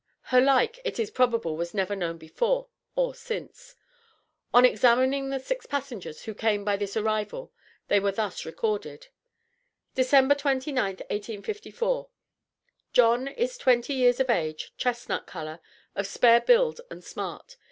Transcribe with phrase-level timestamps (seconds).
[0.33, 3.75] Her like it is probable was never known before or since.
[4.51, 7.51] On examining the six passengers who came by this arrival
[7.87, 9.09] they were thus recorded:
[9.93, 12.09] December 29th, 1854
[12.93, 15.59] John is twenty years of age, chestnut color,
[15.95, 17.57] of spare build and smart.